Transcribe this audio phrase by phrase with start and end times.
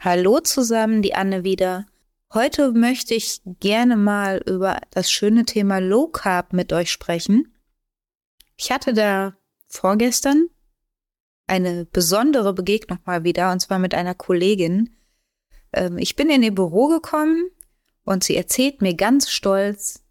[0.00, 1.86] Hallo zusammen, die Anne wieder.
[2.34, 7.54] Heute möchte ich gerne mal über das schöne Thema Low Carb mit euch sprechen.
[8.58, 9.34] Ich hatte da
[9.66, 10.48] vorgestern
[11.46, 14.94] eine besondere Begegnung mal wieder, und zwar mit einer Kollegin.
[15.72, 17.48] Ähm, ich bin in ihr Büro gekommen
[18.04, 20.03] und sie erzählt mir ganz stolz,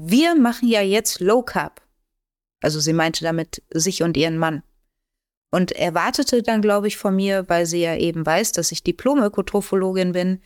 [0.00, 1.82] wir machen ja jetzt Low Carb.
[2.62, 4.62] Also sie meinte damit sich und ihren Mann.
[5.50, 10.12] Und erwartete dann, glaube ich, von mir, weil sie ja eben weiß, dass ich Diplom-Ökotrophologin
[10.12, 10.40] bin,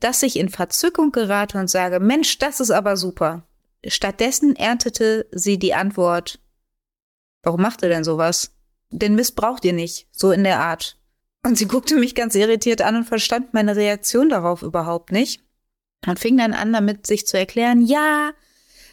[0.00, 3.46] dass ich in Verzückung gerate und sage, Mensch, das ist aber super.
[3.86, 6.40] Stattdessen erntete sie die Antwort,
[7.42, 8.52] warum macht ihr denn sowas?
[8.90, 10.96] Den Mist braucht ihr nicht, so in der Art.
[11.42, 15.42] Und sie guckte mich ganz irritiert an und verstand meine Reaktion darauf überhaupt nicht.
[16.06, 18.32] Und fing dann an, damit sich zu erklären, ja,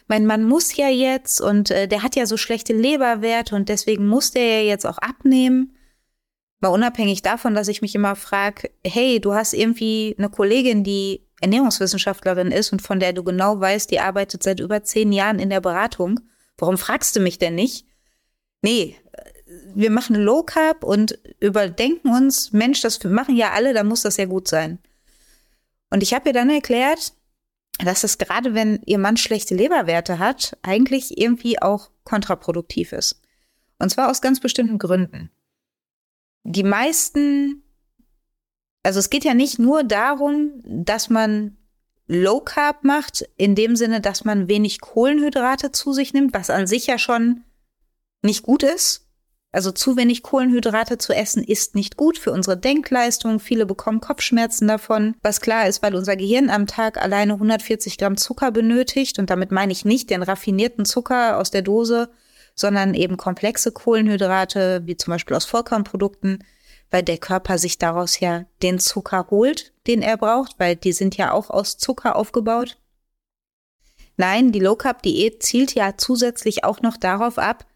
[0.08, 4.06] mein Mann muss ja jetzt und äh, der hat ja so schlechte Leberwerte und deswegen
[4.06, 5.76] muss der ja jetzt auch abnehmen.
[6.60, 11.26] Mal unabhängig davon, dass ich mich immer frage, hey, du hast irgendwie eine Kollegin, die
[11.40, 15.50] Ernährungswissenschaftlerin ist und von der du genau weißt, die arbeitet seit über zehn Jahren in
[15.50, 16.20] der Beratung.
[16.56, 17.86] Warum fragst du mich denn nicht?
[18.62, 18.96] Nee,
[19.74, 24.16] wir machen Low Carb und überdenken uns, Mensch, das machen ja alle, da muss das
[24.16, 24.78] ja gut sein.
[25.90, 27.12] Und ich habe ihr dann erklärt,
[27.78, 33.20] dass das gerade, wenn ihr Mann schlechte Leberwerte hat, eigentlich irgendwie auch kontraproduktiv ist.
[33.78, 35.30] Und zwar aus ganz bestimmten Gründen.
[36.44, 37.62] Die meisten,
[38.82, 41.56] also es geht ja nicht nur darum, dass man
[42.06, 46.66] Low Carb macht, in dem Sinne, dass man wenig Kohlenhydrate zu sich nimmt, was an
[46.66, 47.44] sich ja schon
[48.22, 49.08] nicht gut ist,
[49.52, 53.38] also zu wenig Kohlenhydrate zu essen ist nicht gut für unsere Denkleistung.
[53.38, 58.16] Viele bekommen Kopfschmerzen davon, was klar ist, weil unser Gehirn am Tag alleine 140 Gramm
[58.16, 59.18] Zucker benötigt.
[59.18, 62.08] Und damit meine ich nicht den raffinierten Zucker aus der Dose,
[62.54, 66.44] sondern eben komplexe Kohlenhydrate, wie zum Beispiel aus Vollkornprodukten,
[66.90, 71.18] weil der Körper sich daraus ja den Zucker holt, den er braucht, weil die sind
[71.18, 72.78] ja auch aus Zucker aufgebaut.
[74.16, 77.66] Nein, die Low Carb Diät zielt ja zusätzlich auch noch darauf ab,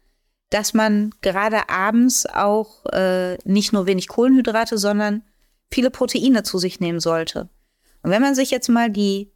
[0.49, 5.23] dass man gerade abends auch äh, nicht nur wenig Kohlenhydrate, sondern
[5.71, 7.49] viele Proteine zu sich nehmen sollte.
[8.01, 9.31] Und wenn man sich jetzt mal die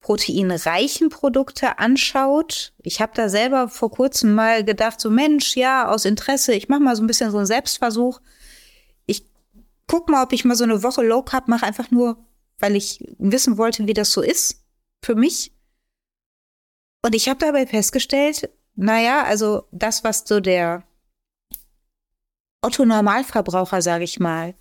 [0.00, 6.04] proteinreichen Produkte anschaut, ich habe da selber vor kurzem mal gedacht, so Mensch, ja, aus
[6.04, 8.20] Interesse, ich mache mal so ein bisschen so einen Selbstversuch.
[9.06, 9.24] Ich
[9.86, 12.18] guck mal, ob ich mal so eine Woche Low Carb mache, einfach nur,
[12.58, 14.64] weil ich wissen wollte, wie das so ist
[15.02, 15.52] für mich.
[17.02, 20.84] Und ich habe dabei festgestellt, naja, also das, was so der
[22.62, 24.54] Otto-Normalverbraucher, sage ich mal,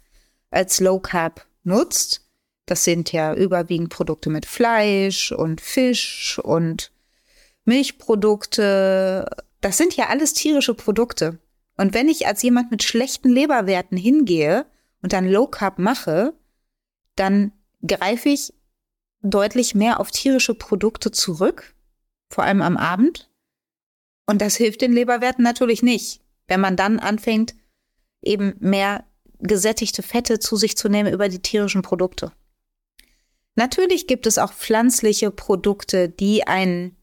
[0.49, 2.21] als Low Carb nutzt,
[2.65, 6.91] das sind ja überwiegend Produkte mit Fleisch und Fisch und
[7.65, 9.29] Milchprodukte.
[9.61, 11.39] Das sind ja alles tierische Produkte.
[11.77, 14.65] Und wenn ich als jemand mit schlechten Leberwerten hingehe
[15.01, 16.33] und dann Low Carb mache,
[17.15, 17.51] dann
[17.85, 18.53] greife ich
[19.21, 21.75] deutlich mehr auf tierische Produkte zurück,
[22.29, 23.29] vor allem am Abend,
[24.25, 27.55] und das hilft den Leberwerten natürlich nicht, wenn man dann anfängt,
[28.21, 29.05] eben mehr
[29.39, 32.31] gesättigte Fette zu sich zu nehmen über die tierischen Produkte.
[33.55, 36.97] Natürlich gibt es auch pflanzliche Produkte, die einen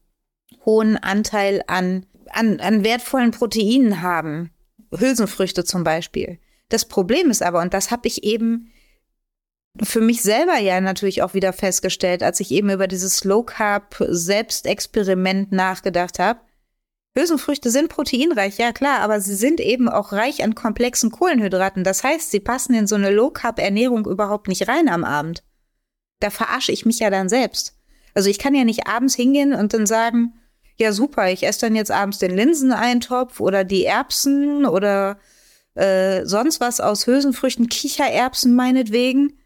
[0.65, 4.51] hohen Anteil an, an, an wertvollen Proteinen haben.
[4.95, 6.39] Hülsenfrüchte zum Beispiel.
[6.69, 8.71] Das Problem ist aber, und das habe ich eben
[9.81, 13.95] für mich selber ja natürlich auch wieder festgestellt, als ich eben über dieses Low Carb
[14.07, 16.41] Selbstexperiment nachgedacht habe,
[17.15, 21.83] Hülsenfrüchte sind proteinreich, ja klar, aber sie sind eben auch reich an komplexen Kohlenhydraten.
[21.83, 25.43] Das heißt, sie passen in so eine Low-Carb-Ernährung überhaupt nicht rein am Abend.
[26.19, 27.77] Da verarsche ich mich ja dann selbst.
[28.15, 30.33] Also ich kann ja nicht abends hingehen und dann sagen,
[30.77, 35.19] ja super, ich esse dann jetzt abends den Linseneintopf oder die Erbsen oder
[35.75, 39.37] äh, sonst was aus Hülsenfrüchten, Kichererbsen meinetwegen.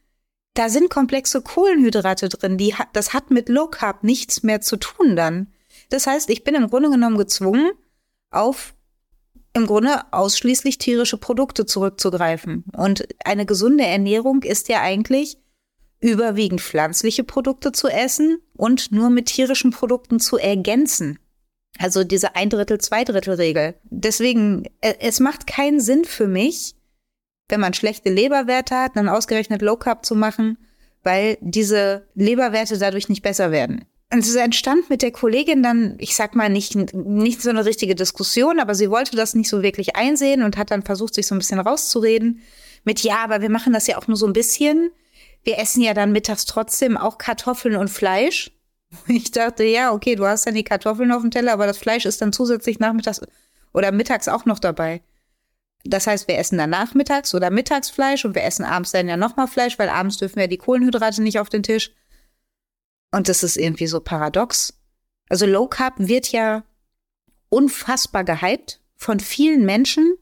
[0.53, 2.57] Da sind komplexe Kohlenhydrate drin.
[2.57, 5.53] Die, das hat mit Low Carb nichts mehr zu tun dann.
[5.89, 7.71] Das heißt, ich bin im Grunde genommen gezwungen,
[8.31, 8.73] auf
[9.53, 12.63] im Grunde ausschließlich tierische Produkte zurückzugreifen.
[12.75, 15.37] Und eine gesunde Ernährung ist ja eigentlich
[15.99, 21.17] überwiegend pflanzliche Produkte zu essen und nur mit tierischen Produkten zu ergänzen.
[21.79, 23.75] Also diese ein Drittel, zwei Drittel Regel.
[23.83, 26.75] Deswegen, äh, es macht keinen Sinn für mich,
[27.49, 30.57] wenn man schlechte Leberwerte hat, dann ausgerechnet Low Carb zu machen,
[31.03, 33.85] weil diese Leberwerte dadurch nicht besser werden.
[34.11, 37.93] Und es entstand mit der Kollegin dann, ich sag mal, nicht, nicht so eine richtige
[37.93, 41.35] Diskussion, aber sie wollte das nicht so wirklich einsehen und hat dann versucht, sich so
[41.35, 42.41] ein bisschen rauszureden
[42.85, 44.91] mit, ja, aber wir machen das ja auch nur so ein bisschen.
[45.43, 48.51] Wir essen ja dann mittags trotzdem auch Kartoffeln und Fleisch.
[49.07, 52.05] Ich dachte, ja, okay, du hast dann die Kartoffeln auf dem Teller, aber das Fleisch
[52.05, 53.19] ist dann zusätzlich nachmittags
[53.73, 55.01] oder mittags auch noch dabei.
[55.83, 59.17] Das heißt, wir essen dann nachmittags oder mittags Fleisch und wir essen abends dann ja
[59.17, 61.91] nochmal Fleisch, weil abends dürfen wir die Kohlenhydrate nicht auf den Tisch.
[63.17, 64.79] Und das ist irgendwie so paradox.
[65.27, 66.63] Also Low Carb wird ja
[67.49, 70.17] unfassbar gehypt von vielen Menschen.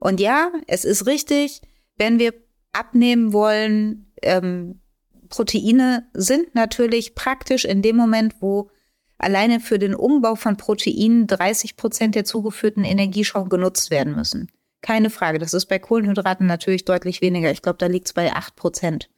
[0.00, 1.62] Und ja, es ist richtig,
[1.98, 2.34] wenn wir
[2.72, 4.80] abnehmen wollen, ähm,
[5.28, 8.70] Proteine sind natürlich praktisch in dem Moment, wo
[9.18, 14.50] alleine für den Umbau von Proteinen 30 Prozent der zugeführten Energie schon genutzt werden müssen.
[14.80, 15.38] Keine Frage.
[15.38, 17.52] Das ist bei Kohlenhydraten natürlich deutlich weniger.
[17.52, 19.11] Ich glaube, da liegt es bei 8 Prozent.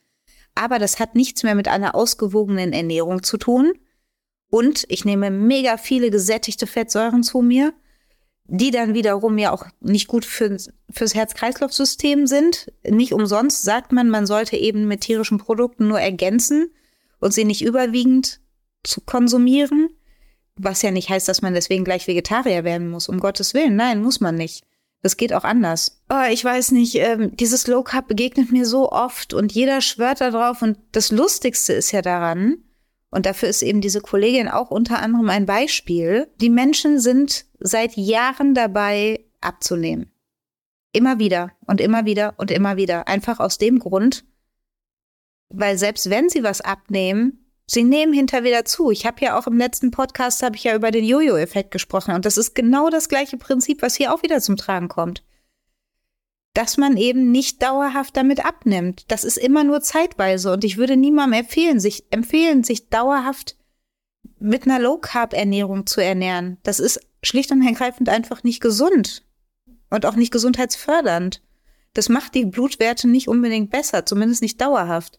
[0.55, 3.73] Aber das hat nichts mehr mit einer ausgewogenen Ernährung zu tun.
[4.51, 7.75] Und ich nehme mega viele gesättigte Fettsäuren zu mir,
[8.47, 10.57] die dann wiederum ja auch nicht gut für,
[10.91, 12.73] fürs Herz-Kreislauf-System sind.
[12.89, 16.71] Nicht umsonst sagt man, man sollte eben mit tierischen Produkten nur ergänzen
[17.21, 18.41] und sie nicht überwiegend
[18.85, 19.89] zu konsumieren.
[20.57, 23.09] Was ja nicht heißt, dass man deswegen gleich Vegetarier werden muss.
[23.09, 23.75] Um Gottes Willen.
[23.75, 24.65] Nein, muss man nicht.
[25.05, 26.01] Das geht auch anders.
[26.09, 30.23] Oh, ich weiß nicht, ähm, dieses Low Carb begegnet mir so oft und jeder schwört
[30.23, 30.63] da drauf.
[30.63, 32.65] Und das Lustigste ist ja daran,
[33.11, 37.99] und dafür ist eben diese Kollegin auch unter anderem ein Beispiel, die Menschen sind seit
[37.99, 40.11] Jahren dabei abzunehmen.
[40.93, 43.07] Immer wieder und immer wieder und immer wieder.
[43.07, 44.25] Einfach aus dem Grund,
[45.51, 48.91] weil selbst wenn sie was abnehmen, Sie nehmen hinter wieder zu.
[48.91, 52.27] Ich habe ja auch im letzten Podcast habe ich ja über den Jojo-Effekt gesprochen und
[52.27, 55.25] das ist genau das gleiche Prinzip, was hier auch wieder zum Tragen kommt.
[56.53, 59.11] Dass man eben nicht dauerhaft damit abnimmt.
[59.11, 63.57] Das ist immer nur zeitweise und ich würde niemandem empfehlen, sich empfehlen, sich dauerhaft
[64.39, 66.59] mit einer Low Carb Ernährung zu ernähren.
[66.63, 69.25] Das ist schlicht und ergreifend einfach nicht gesund
[69.89, 71.41] und auch nicht gesundheitsfördernd.
[71.95, 75.19] Das macht die Blutwerte nicht unbedingt besser, zumindest nicht dauerhaft.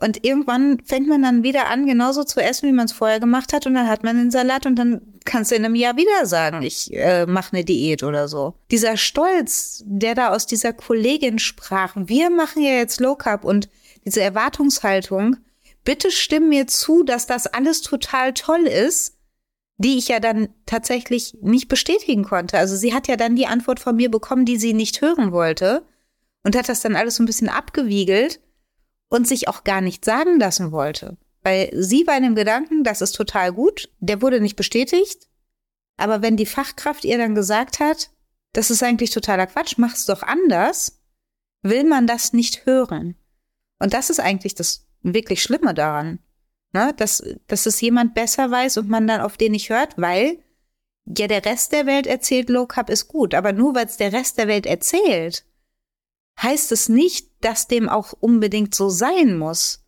[0.00, 3.52] Und irgendwann fängt man dann wieder an, genauso zu essen, wie man es vorher gemacht
[3.52, 3.66] hat.
[3.66, 6.62] Und dann hat man den Salat und dann kannst du in einem Jahr wieder sagen,
[6.62, 8.54] ich äh, mache eine Diät oder so.
[8.70, 13.68] Dieser Stolz, der da aus dieser Kollegin sprach, wir machen ja jetzt Low Carb und
[14.06, 15.36] diese Erwartungshaltung,
[15.84, 19.18] bitte stimm mir zu, dass das alles total toll ist,
[19.76, 22.56] die ich ja dann tatsächlich nicht bestätigen konnte.
[22.56, 25.84] Also sie hat ja dann die Antwort von mir bekommen, die sie nicht hören wollte
[26.42, 28.40] und hat das dann alles so ein bisschen abgewiegelt
[29.10, 31.18] und sich auch gar nicht sagen lassen wollte.
[31.42, 35.28] Weil sie war in dem Gedanken, das ist total gut, der wurde nicht bestätigt.
[35.96, 38.10] Aber wenn die Fachkraft ihr dann gesagt hat,
[38.52, 41.02] das ist eigentlich totaler Quatsch, mach's doch anders,
[41.62, 43.16] will man das nicht hören.
[43.78, 46.20] Und das ist eigentlich das wirklich Schlimme daran.
[46.72, 46.94] Ne?
[46.96, 50.38] Dass, dass es jemand besser weiß und man dann auf den nicht hört, weil
[51.06, 53.34] ja der Rest der Welt erzählt, Low Carb ist gut.
[53.34, 55.44] Aber nur weil es der Rest der Welt erzählt,
[56.42, 59.84] heißt es nicht, dass dem auch unbedingt so sein muss.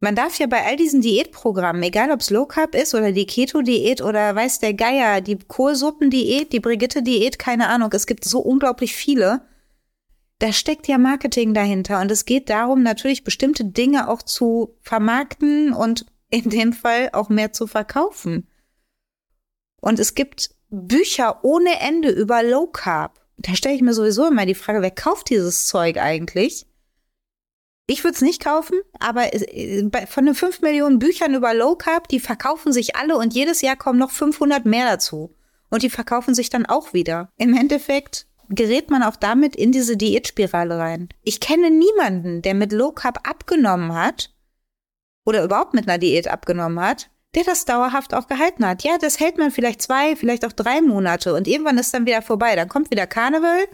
[0.00, 3.26] Man darf ja bei all diesen Diätprogrammen, egal ob es Low Carb ist oder die
[3.26, 8.94] Keto-Diät oder weiß der Geier, die Kohlsuppen-Diät, die Brigitte-Diät, keine Ahnung, es gibt so unglaublich
[8.94, 9.48] viele.
[10.40, 15.72] Da steckt ja Marketing dahinter und es geht darum, natürlich bestimmte Dinge auch zu vermarkten
[15.72, 18.48] und in dem Fall auch mehr zu verkaufen.
[19.80, 24.46] Und es gibt Bücher ohne Ende über Low Carb da stelle ich mir sowieso immer
[24.46, 26.66] die Frage, wer kauft dieses Zeug eigentlich?
[27.86, 29.28] Ich würde es nicht kaufen, aber
[30.08, 33.76] von den 5 Millionen Büchern über Low Carb, die verkaufen sich alle und jedes Jahr
[33.76, 35.34] kommen noch 500 mehr dazu.
[35.68, 37.30] Und die verkaufen sich dann auch wieder.
[37.36, 41.08] Im Endeffekt gerät man auch damit in diese Diätspirale rein.
[41.22, 44.30] Ich kenne niemanden, der mit Low Carb abgenommen hat
[45.26, 48.82] oder überhaupt mit einer Diät abgenommen hat, der das dauerhaft auch gehalten hat.
[48.84, 52.22] Ja, das hält man vielleicht zwei, vielleicht auch drei Monate und irgendwann ist dann wieder
[52.22, 52.56] vorbei.
[52.56, 53.64] Dann kommt wieder Karneval.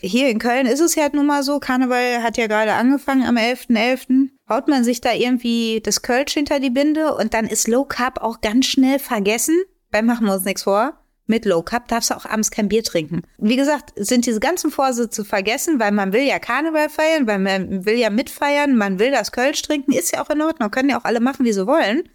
[0.00, 3.36] Hier in Köln ist es ja nun mal so, Karneval hat ja gerade angefangen am
[3.36, 3.70] 11.11.
[3.70, 4.28] .11.
[4.48, 8.20] Haut man sich da irgendwie das Kölsch hinter die Binde und dann ist Low Carb
[8.20, 9.56] auch ganz schnell vergessen.
[9.90, 10.94] Beim machen wir uns nichts vor.
[11.26, 13.22] Mit Low Carb darfst du auch abends kein Bier trinken.
[13.36, 17.84] Wie gesagt, sind diese ganzen Vorsätze vergessen, weil man will ja Karneval feiern, weil man
[17.84, 20.98] will ja mitfeiern, man will das Kölsch trinken, ist ja auch in Ordnung, können ja
[20.98, 22.08] auch alle machen, wie sie wollen.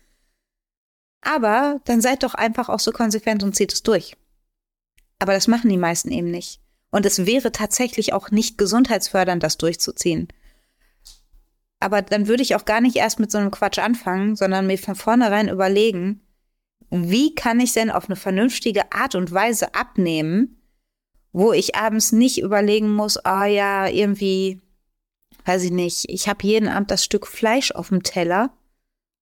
[1.23, 4.17] Aber dann seid doch einfach auch so konsequent und zieht es durch.
[5.19, 6.59] Aber das machen die meisten eben nicht.
[6.91, 10.27] Und es wäre tatsächlich auch nicht gesundheitsfördernd, das durchzuziehen.
[11.79, 14.77] Aber dann würde ich auch gar nicht erst mit so einem Quatsch anfangen, sondern mir
[14.77, 16.21] von vornherein überlegen,
[16.89, 20.61] wie kann ich denn auf eine vernünftige Art und Weise abnehmen,
[21.31, 24.61] wo ich abends nicht überlegen muss, ah oh ja, irgendwie,
[25.45, 28.55] weiß ich nicht, ich habe jeden Abend das Stück Fleisch auf dem Teller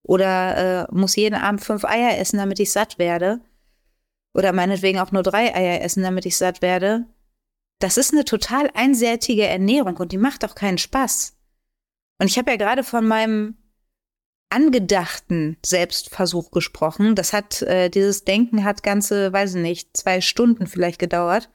[0.02, 3.40] oder äh, muss jeden Abend fünf Eier essen, damit ich satt werde.
[4.34, 7.06] Oder meinetwegen auch nur drei Eier essen, damit ich satt werde.
[7.78, 11.36] Das ist eine total einseitige Ernährung und die macht auch keinen Spaß.
[12.18, 13.56] Und ich habe ja gerade von meinem
[14.50, 17.14] angedachten Selbstversuch gesprochen.
[17.14, 21.50] Das hat, äh, dieses Denken hat ganze, weiß ich nicht, zwei Stunden vielleicht gedauert,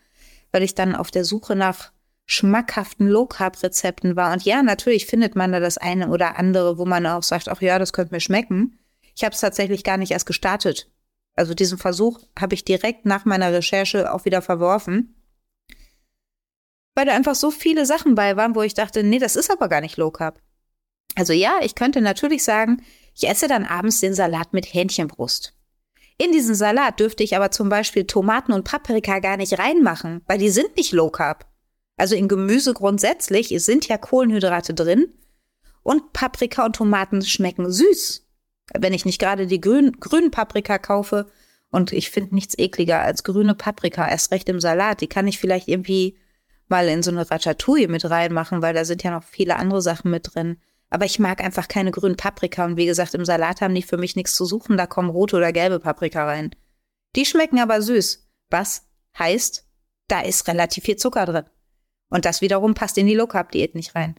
[0.52, 1.92] weil ich dann auf der Suche nach
[2.28, 4.34] schmackhaften Low Carb Rezepten war.
[4.34, 7.62] Und ja, natürlich findet man da das eine oder andere, wo man auch sagt, ach
[7.62, 8.78] ja, das könnte mir schmecken.
[9.16, 10.92] Ich habe es tatsächlich gar nicht erst gestartet.
[11.36, 15.16] Also diesen Versuch habe ich direkt nach meiner Recherche auch wieder verworfen,
[16.96, 19.70] weil da einfach so viele Sachen bei waren, wo ich dachte, nee, das ist aber
[19.70, 20.42] gar nicht Low Carb.
[21.16, 22.84] Also ja, ich könnte natürlich sagen,
[23.16, 25.54] ich esse dann abends den Salat mit Hähnchenbrust.
[26.18, 30.40] In diesen Salat dürfte ich aber zum Beispiel Tomaten und Paprika gar nicht reinmachen, weil
[30.40, 31.46] die sind nicht Low Carb.
[31.98, 35.08] Also in Gemüse grundsätzlich sind ja Kohlenhydrate drin
[35.82, 38.26] und Paprika und Tomaten schmecken süß.
[38.74, 41.26] Wenn ich nicht gerade die grün, grünen Paprika kaufe
[41.72, 45.40] und ich finde nichts ekliger als grüne Paprika, erst recht im Salat, die kann ich
[45.40, 46.18] vielleicht irgendwie
[46.68, 50.12] mal in so eine Ratatouille mit reinmachen, weil da sind ja noch viele andere Sachen
[50.12, 50.58] mit drin.
[50.90, 53.98] Aber ich mag einfach keine grünen Paprika und wie gesagt, im Salat haben die für
[53.98, 56.52] mich nichts zu suchen, da kommen rote oder gelbe Paprika rein.
[57.16, 58.86] Die schmecken aber süß, was
[59.18, 59.66] heißt,
[60.08, 61.46] da ist relativ viel Zucker drin.
[62.10, 64.16] Und das wiederum passt in die Low Carb Diät nicht rein.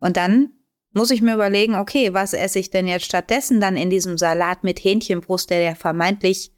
[0.00, 0.50] Und dann
[0.92, 4.64] muss ich mir überlegen, okay, was esse ich denn jetzt stattdessen dann in diesem Salat
[4.64, 6.52] mit Hähnchenbrust, der ja vermeintlich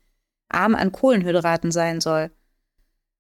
[0.49, 2.31] arm an Kohlenhydraten sein soll?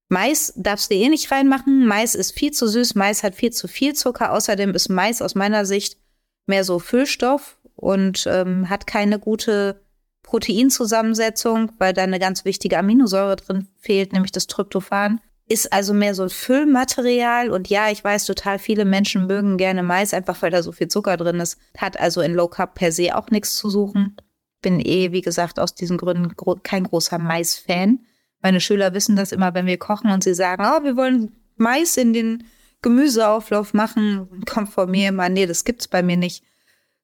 [0.08, 1.86] Mais darfst du eh nicht reinmachen.
[1.86, 2.94] Mais ist viel zu süß.
[2.96, 4.32] Mais hat viel zu viel Zucker.
[4.32, 5.98] Außerdem ist Mais aus meiner Sicht
[6.46, 9.82] mehr so Füllstoff und ähm, hat keine gute
[10.22, 16.14] Proteinzusammensetzung, weil da eine ganz wichtige Aminosäure drin fehlt, nämlich das Tryptophan ist also mehr
[16.14, 17.50] so ein Füllmaterial.
[17.50, 20.86] Und ja, ich weiß, total viele Menschen mögen gerne Mais, einfach weil da so viel
[20.86, 21.58] Zucker drin ist.
[21.76, 24.16] Hat also in Low Carb per se auch nichts zu suchen.
[24.62, 27.98] Bin eh, wie gesagt, aus diesen Gründen gro kein großer Mais-Fan.
[28.40, 31.96] Meine Schüler wissen das immer, wenn wir kochen und sie sagen, oh, wir wollen Mais
[31.96, 32.44] in den
[32.80, 36.44] Gemüseauflauf machen, kommt von mir immer, nee, das gibt's bei mir nicht.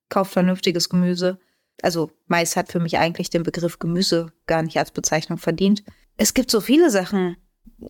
[0.09, 1.41] Kauft vernünftiges Gemüse.
[1.83, 5.83] Also Mais hat für mich eigentlich den Begriff Gemüse gar nicht als Bezeichnung verdient.
[6.17, 7.37] Es gibt so viele Sachen,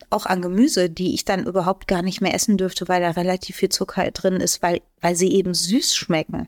[0.09, 3.55] auch an Gemüse, die ich dann überhaupt gar nicht mehr essen dürfte, weil da relativ
[3.57, 6.47] viel Zucker drin ist, weil, weil sie eben süß schmecken.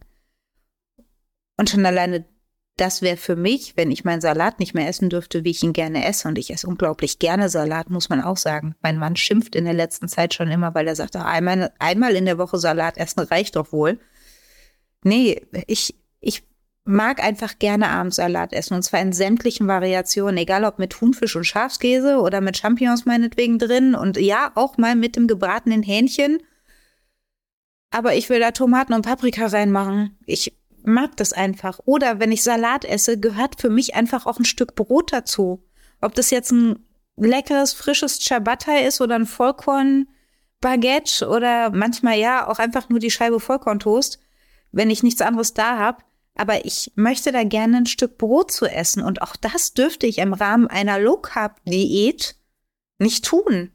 [1.57, 2.25] Und schon alleine
[2.79, 5.73] das wäre für mich, wenn ich meinen Salat nicht mehr essen dürfte, wie ich ihn
[5.73, 6.27] gerne esse.
[6.27, 8.75] Und ich esse unglaublich gerne Salat, muss man auch sagen.
[8.81, 12.25] Mein Mann schimpft in der letzten Zeit schon immer, weil er sagt, einmal, einmal in
[12.25, 13.99] der Woche Salat essen reicht doch wohl.
[15.03, 15.95] Nee, ich
[16.83, 21.35] mag einfach gerne abends Salat essen und zwar in sämtlichen Variationen, egal ob mit Thunfisch
[21.35, 26.39] und Schafskäse oder mit Champignons meinetwegen drin und ja, auch mal mit dem gebratenen Hähnchen.
[27.91, 30.17] Aber ich will da Tomaten und Paprika reinmachen.
[30.25, 31.79] Ich mag das einfach.
[31.85, 35.63] Oder wenn ich Salat esse, gehört für mich einfach auch ein Stück Brot dazu.
[36.01, 36.85] Ob das jetzt ein
[37.17, 43.39] leckeres, frisches Ciabatta ist oder ein Vollkorn-Baguette oder manchmal ja auch einfach nur die Scheibe
[43.39, 44.19] Vollkorntoast.
[44.71, 46.03] Wenn ich nichts anderes da habe,
[46.35, 50.19] aber ich möchte da gerne ein Stück Brot zu essen und auch das dürfte ich
[50.19, 52.35] im Rahmen einer Low Carb Diät
[52.97, 53.71] nicht tun.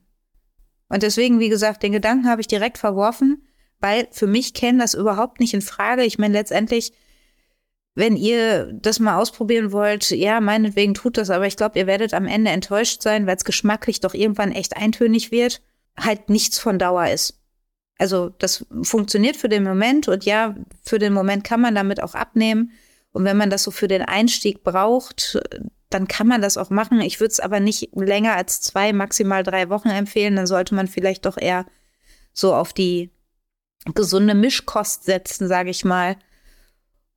[0.89, 3.47] Und deswegen, wie gesagt, den Gedanken habe ich direkt verworfen,
[3.81, 6.05] weil für mich käme das überhaupt nicht in Frage.
[6.05, 6.93] Ich meine, letztendlich,
[7.95, 12.15] wenn ihr das mal ausprobieren wollt, ja, meinetwegen tut das, aber ich glaube, ihr werdet
[12.15, 15.61] am Ende enttäuscht sein, weil es geschmacklich doch irgendwann echt eintönig wird,
[15.99, 17.44] halt nichts von Dauer ist.
[17.99, 22.15] Also das funktioniert für den Moment und ja, für den Moment kann man damit auch
[22.15, 22.73] abnehmen.
[23.13, 25.39] Und wenn man das so für den Einstieg braucht,
[25.91, 27.01] dann kann man das auch machen.
[27.01, 30.35] Ich würde es aber nicht länger als zwei, maximal drei Wochen empfehlen.
[30.35, 31.67] Dann sollte man vielleicht doch eher
[32.33, 33.11] so auf die
[33.95, 36.17] gesunde Mischkost setzen, sage ich mal.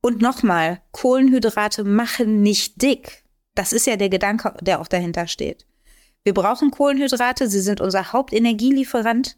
[0.00, 3.24] Und nochmal, Kohlenhydrate machen nicht dick.
[3.56, 5.66] Das ist ja der Gedanke, der auch dahinter steht.
[6.22, 9.36] Wir brauchen Kohlenhydrate, sie sind unser Hauptenergielieferant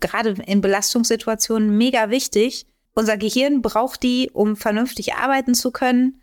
[0.00, 2.66] gerade in Belastungssituationen mega wichtig.
[2.94, 6.20] Unser Gehirn braucht die, um vernünftig arbeiten zu können.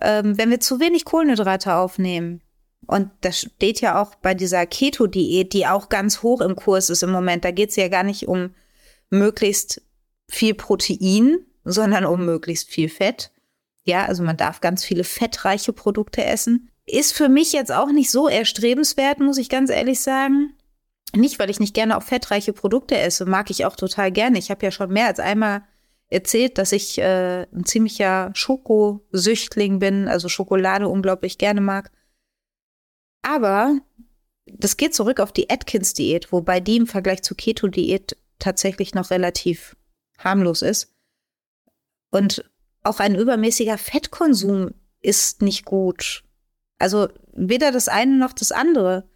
[0.00, 2.42] Ähm, wenn wir zu wenig Kohlenhydrate aufnehmen,
[2.86, 7.02] und das steht ja auch bei dieser Keto-Diät, die auch ganz hoch im Kurs ist
[7.02, 8.54] im Moment, da geht es ja gar nicht um
[9.10, 9.82] möglichst
[10.28, 13.30] viel Protein, sondern um möglichst viel Fett.
[13.84, 16.70] Ja, also man darf ganz viele fettreiche Produkte essen.
[16.86, 20.54] Ist für mich jetzt auch nicht so erstrebenswert, muss ich ganz ehrlich sagen.
[21.14, 24.38] Nicht, weil ich nicht gerne auch fettreiche Produkte esse, mag ich auch total gerne.
[24.38, 25.62] Ich habe ja schon mehr als einmal
[26.08, 31.90] erzählt, dass ich äh, ein ziemlicher Schokosüchtling bin, also Schokolade unglaublich gerne mag.
[33.22, 33.78] Aber
[34.46, 39.76] das geht zurück auf die Atkins-Diät, wobei die im Vergleich zur Keto-Diät tatsächlich noch relativ
[40.18, 40.94] harmlos ist.
[42.10, 42.44] Und
[42.82, 46.24] auch ein übermäßiger Fettkonsum ist nicht gut.
[46.78, 49.08] Also weder das eine noch das andere.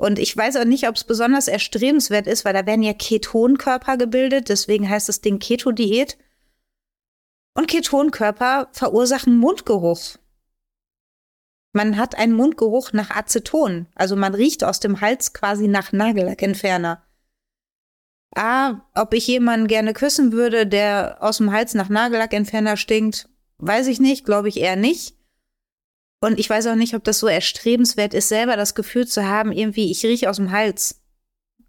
[0.00, 3.98] Und ich weiß auch nicht, ob es besonders erstrebenswert ist, weil da werden ja Ketonkörper
[3.98, 6.16] gebildet, deswegen heißt das Ding Keto-Diät.
[7.54, 10.16] Und Ketonkörper verursachen Mundgeruch.
[11.74, 17.04] Man hat einen Mundgeruch nach Aceton, also man riecht aus dem Hals quasi nach Nagellackentferner.
[18.34, 23.28] Ah, ob ich jemanden gerne küssen würde, der aus dem Hals nach Nagellackentferner stinkt,
[23.58, 25.19] weiß ich nicht, glaube ich eher nicht.
[26.20, 29.52] Und ich weiß auch nicht, ob das so erstrebenswert ist, selber das Gefühl zu haben,
[29.52, 31.00] irgendwie, ich rieche aus dem Hals.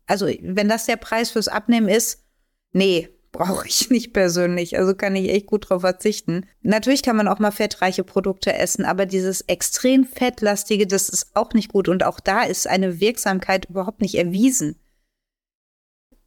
[0.07, 2.25] Also, wenn das der Preis fürs Abnehmen ist,
[2.73, 4.77] nee, brauche ich nicht persönlich.
[4.77, 6.45] Also kann ich echt gut drauf verzichten.
[6.61, 11.53] Natürlich kann man auch mal fettreiche Produkte essen, aber dieses extrem fettlastige, das ist auch
[11.53, 11.87] nicht gut.
[11.87, 14.75] Und auch da ist eine Wirksamkeit überhaupt nicht erwiesen.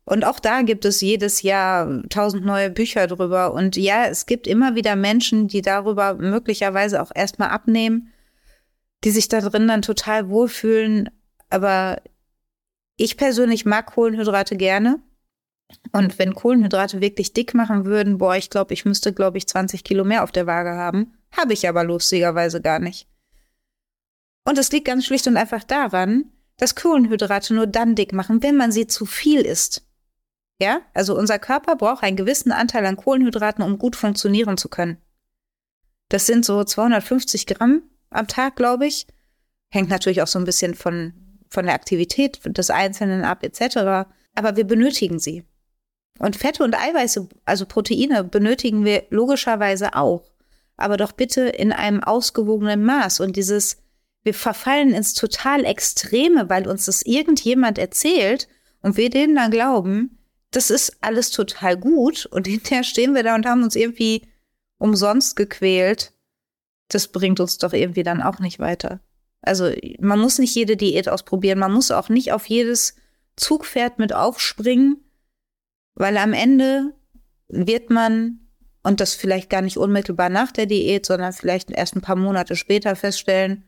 [0.06, 3.54] Und auch da gibt es jedes Jahr tausend neue Bücher drüber.
[3.54, 8.10] Und ja, es gibt immer wieder Menschen, die darüber möglicherweise auch erstmal abnehmen,
[9.04, 11.10] die sich da drin dann total wohlfühlen.
[11.50, 12.02] Aber
[12.96, 15.00] ich persönlich mag Kohlenhydrate gerne.
[15.92, 19.84] Und wenn Kohlenhydrate wirklich dick machen würden, boah, ich glaube, ich müsste, glaube ich, 20
[19.84, 21.14] Kilo mehr auf der Waage haben.
[21.32, 23.08] Habe ich aber lustigerweise gar nicht.
[24.44, 28.56] Und es liegt ganz schlicht und einfach daran, dass Kohlenhydrate nur dann dick machen, wenn
[28.56, 29.86] man sie zu viel isst.
[30.60, 34.98] Ja, also unser Körper braucht einen gewissen Anteil an Kohlenhydraten, um gut funktionieren zu können.
[36.10, 37.82] Das sind so 250 Gramm
[38.14, 39.06] am Tag, glaube ich.
[39.70, 41.12] Hängt natürlich auch so ein bisschen von,
[41.48, 44.08] von der Aktivität des Einzelnen ab, etc.
[44.34, 45.44] Aber wir benötigen sie.
[46.18, 50.30] Und Fette und Eiweiße, also Proteine, benötigen wir logischerweise auch.
[50.76, 53.20] Aber doch bitte in einem ausgewogenen Maß.
[53.20, 53.78] Und dieses,
[54.22, 58.48] wir verfallen ins total Extreme, weil uns das irgendjemand erzählt
[58.80, 60.18] und wir denen dann glauben,
[60.50, 64.22] das ist alles total gut und hinterher stehen wir da und haben uns irgendwie
[64.78, 66.13] umsonst gequält.
[66.88, 69.00] Das bringt uns doch irgendwie dann auch nicht weiter.
[69.42, 72.96] Also man muss nicht jede Diät ausprobieren, man muss auch nicht auf jedes
[73.36, 75.04] Zugpferd mit aufspringen,
[75.94, 76.94] weil am Ende
[77.48, 78.40] wird man,
[78.82, 82.56] und das vielleicht gar nicht unmittelbar nach der Diät, sondern vielleicht erst ein paar Monate
[82.56, 83.64] später feststellen,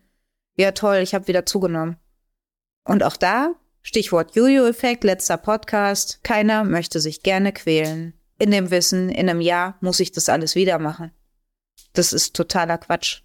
[0.57, 1.97] ja toll, ich habe wieder zugenommen.
[2.85, 3.55] Und auch da
[3.87, 6.19] Stichwort Jojo-Effekt, letzter Podcast.
[6.25, 8.15] Keiner möchte sich gerne quälen.
[8.37, 11.13] In dem Wissen, in einem Jahr muss ich das alles wieder machen.
[11.93, 13.23] Das ist totaler Quatsch.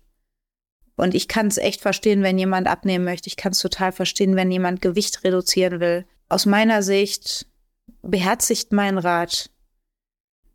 [0.95, 3.27] Und ich kann es echt verstehen, wenn jemand abnehmen möchte.
[3.27, 6.05] Ich kann es total verstehen, wenn jemand Gewicht reduzieren will.
[6.29, 7.47] Aus meiner Sicht
[8.01, 9.49] beherzigt mein Rat.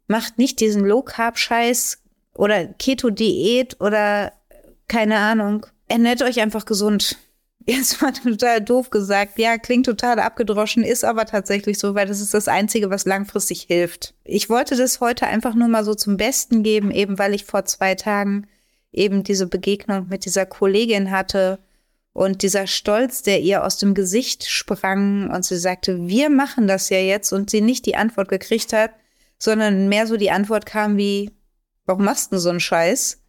[0.07, 2.03] Macht nicht diesen Low-Carb-Scheiß
[2.35, 4.33] oder Keto-Diät oder
[4.89, 5.67] keine Ahnung.
[5.89, 7.17] Ernährt euch einfach gesund
[7.64, 9.38] jetzt mal total doof gesagt.
[9.38, 13.62] Ja, klingt total abgedroschen, ist aber tatsächlich so, weil das ist das Einzige, was langfristig
[13.62, 14.14] hilft.
[14.25, 17.64] Ich wollte das heute einfach nur mal so zum Besten geben, eben weil ich vor
[17.64, 18.47] zwei Tagen
[18.92, 21.59] eben diese Begegnung mit dieser Kollegin hatte
[22.12, 26.88] und dieser Stolz, der ihr aus dem Gesicht sprang und sie sagte, wir machen das
[26.88, 28.92] ja jetzt und sie nicht die Antwort gekriegt hat,
[29.38, 31.31] sondern mehr so die Antwort kam wie,
[31.85, 33.21] warum machst du so einen Scheiß,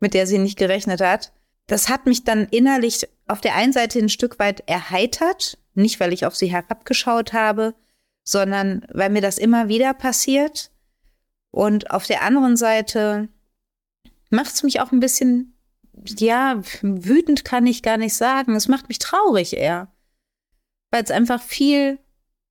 [0.00, 1.32] mit der sie nicht gerechnet hat
[1.70, 6.12] das hat mich dann innerlich auf der einen Seite ein Stück weit erheitert, nicht weil
[6.12, 7.76] ich auf sie herabgeschaut habe,
[8.24, 10.72] sondern weil mir das immer wieder passiert.
[11.52, 13.28] Und auf der anderen Seite
[14.30, 15.56] macht es mich auch ein bisschen,
[15.92, 18.56] ja, wütend kann ich gar nicht sagen.
[18.56, 19.92] Es macht mich traurig eher,
[20.90, 22.00] weil es einfach viel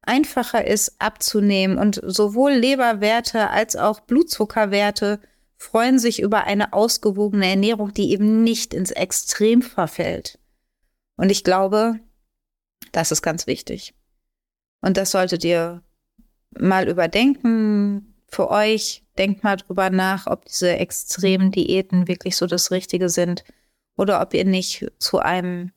[0.01, 5.19] einfacher ist abzunehmen und sowohl Leberwerte als auch Blutzuckerwerte
[5.59, 10.39] freuen sich über eine ausgewogene Ernährung, die eben nicht ins Extrem verfällt.
[11.17, 11.99] Und ich glaube,
[12.93, 13.93] das ist ganz wichtig.
[14.81, 15.83] Und das solltet ihr
[16.57, 19.03] mal überdenken für euch.
[19.17, 23.43] Denkt mal drüber nach, ob diese extremen Diäten wirklich so das Richtige sind
[23.97, 25.73] oder ob ihr nicht zu einem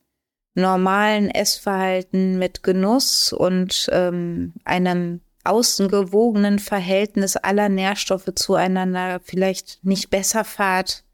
[0.55, 10.45] normalen Essverhalten mit Genuss und ähm, einem ausgewogenen Verhältnis aller Nährstoffe zueinander vielleicht nicht besser
[10.45, 11.05] fahrt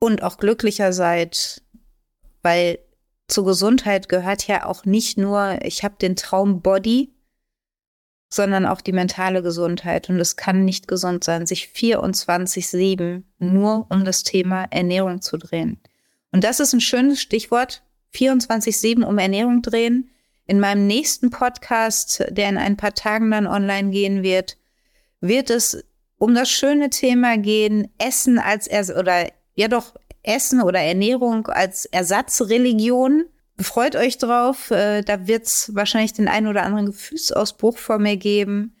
[0.00, 1.62] und auch glücklicher seid,
[2.42, 2.78] weil
[3.28, 7.12] zur Gesundheit gehört ja auch nicht nur, ich habe den Traum Body,
[8.28, 10.08] sondern auch die mentale Gesundheit.
[10.08, 15.80] Und es kann nicht gesund sein, sich 24-7 nur um das Thema Ernährung zu drehen.
[16.32, 17.82] Und das ist ein schönes Stichwort,
[18.14, 20.10] 24-7 um Ernährung drehen.
[20.46, 24.56] In meinem nächsten Podcast, der in ein paar Tagen dann online gehen wird,
[25.20, 25.84] wird es
[26.18, 31.86] um das schöne Thema gehen, Essen als Ers oder ja doch Essen oder Ernährung als
[31.86, 33.26] Ersatzreligion.
[33.58, 38.16] Freut euch drauf, äh, da wird es wahrscheinlich den einen oder anderen Gefühlsausbruch vor mir
[38.16, 38.76] geben.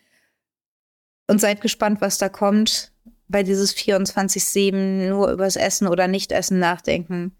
[1.28, 2.92] Und seid gespannt, was da kommt,
[3.26, 7.36] bei dieses 24-7 nur übers Essen oder Nicht-Essen nachdenken.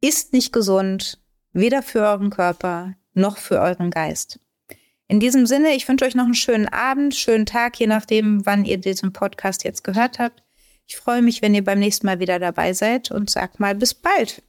[0.00, 1.20] Ist nicht gesund,
[1.52, 4.40] weder für euren Körper noch für euren Geist.
[5.08, 8.64] In diesem Sinne, ich wünsche euch noch einen schönen Abend, schönen Tag, je nachdem, wann
[8.64, 10.42] ihr diesen Podcast jetzt gehört habt.
[10.86, 13.94] Ich freue mich, wenn ihr beim nächsten Mal wieder dabei seid und sag mal bis
[13.94, 14.42] bald.